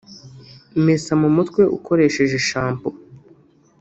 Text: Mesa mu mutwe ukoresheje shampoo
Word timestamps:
Mesa 0.85 1.11
mu 1.21 1.29
mutwe 1.35 1.61
ukoresheje 1.77 2.37
shampoo 2.47 2.95